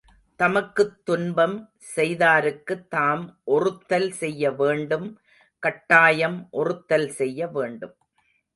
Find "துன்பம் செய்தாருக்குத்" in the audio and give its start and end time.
1.05-2.89